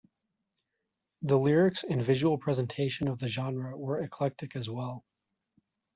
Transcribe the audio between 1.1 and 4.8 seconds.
The lyrics and visual presentation of the genre are eclectic as